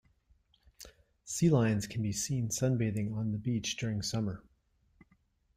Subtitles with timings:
[1.25, 4.43] Sea lions can be seen sunbathing on the beach during summer.